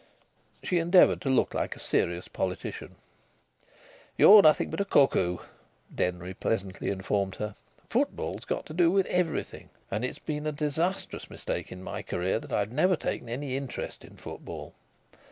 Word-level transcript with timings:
She 0.63 0.79
endeavoured 0.79 1.21
to 1.21 1.29
look 1.29 1.53
like 1.53 1.75
a 1.75 1.79
serious 1.79 2.27
politician. 2.27 2.95
"You 4.17 4.33
are 4.33 4.41
nothing 4.41 4.71
but 4.71 4.81
a 4.81 4.85
cuckoo," 4.85 5.37
Denry 5.93 6.33
pleasantly 6.33 6.89
informed 6.89 7.35
her. 7.35 7.53
"Football 7.87 8.33
has 8.33 8.45
got 8.45 8.65
to 8.65 8.73
do 8.73 8.89
with 8.89 9.05
everything. 9.05 9.69
And 9.91 10.03
it's 10.03 10.17
been 10.17 10.47
a 10.47 10.51
disastrous 10.51 11.29
mistake 11.29 11.71
in 11.71 11.83
my 11.83 12.01
career 12.01 12.39
that 12.39 12.51
I've 12.51 12.71
never 12.71 12.95
taken 12.95 13.29
any 13.29 13.55
interest 13.55 14.03
in 14.03 14.17
football. 14.17 14.73